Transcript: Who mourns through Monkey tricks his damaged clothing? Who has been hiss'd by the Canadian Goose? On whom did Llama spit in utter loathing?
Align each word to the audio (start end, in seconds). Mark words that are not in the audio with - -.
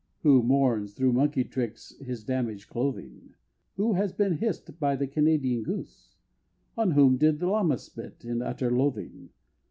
Who 0.23 0.41
mourns 0.41 0.95
through 0.95 1.13
Monkey 1.13 1.43
tricks 1.43 1.93
his 1.99 2.23
damaged 2.23 2.67
clothing? 2.67 3.35
Who 3.75 3.93
has 3.93 4.11
been 4.11 4.39
hiss'd 4.39 4.79
by 4.79 4.95
the 4.95 5.05
Canadian 5.05 5.61
Goose? 5.61 6.15
On 6.75 6.89
whom 6.93 7.17
did 7.17 7.39
Llama 7.39 7.77
spit 7.77 8.25
in 8.25 8.41
utter 8.41 8.71
loathing? 8.71 9.29